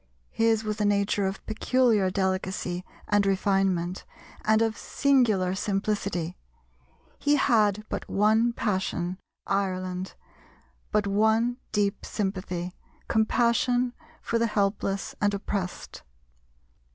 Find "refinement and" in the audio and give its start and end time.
3.23-4.63